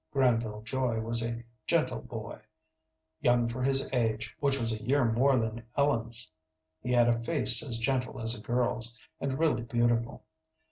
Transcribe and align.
Granville 0.11 0.63
Joy 0.63 0.99
was 0.99 1.21
a 1.21 1.43
gentle 1.67 2.01
boy, 2.01 2.39
young 3.19 3.47
for 3.47 3.61
his 3.61 3.87
age, 3.93 4.35
which 4.39 4.59
was 4.59 4.73
a 4.73 4.83
year 4.83 5.05
more 5.11 5.37
than 5.37 5.63
Ellen's. 5.77 6.31
He 6.79 6.91
had 6.91 7.07
a 7.07 7.21
face 7.21 7.61
as 7.61 7.77
gentle 7.77 8.19
as 8.19 8.35
a 8.35 8.41
girl's, 8.41 8.99
and 9.19 9.37
really 9.37 9.61
beautiful. 9.61 10.25